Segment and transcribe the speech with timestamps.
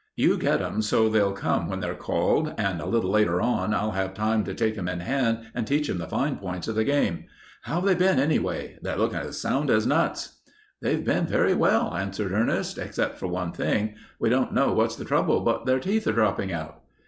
[0.15, 3.91] You get 'em so they'll come when they're called, and a little later on I'll
[3.91, 6.83] have time to take 'em in hand and teach 'em the fine points of the
[6.83, 7.25] game.
[7.65, 8.79] How have they been, anyway?
[8.81, 10.39] They're lookin' as sound as nuts."
[10.81, 13.93] "They've been very well," answered Ernest, "except for one thing.
[14.19, 16.81] We don't know what's the trouble, but their teeth are dropping out."